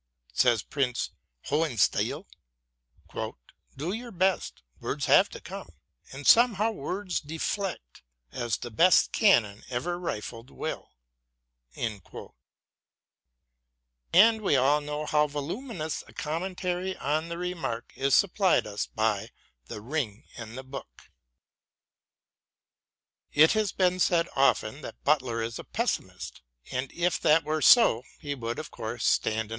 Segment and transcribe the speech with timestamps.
[0.33, 1.11] Says Prince
[1.49, 2.25] Hohenstiel,
[3.77, 5.73] Do your best, Words have to come:
[6.11, 8.01] and somehow words deflect
[8.31, 10.89] As the best cannon ever rifled will,
[11.75, 12.01] and
[14.41, 19.29] we all know how voluminous a commentary on the remark is supplied us by"
[19.69, 21.11] The Ring and the Book."
[23.33, 26.41] It has been often said that Butler is a pessimist;
[26.71, 29.49] 214 BROWNING AND BUTLER and if that were so, he would, of course, stand in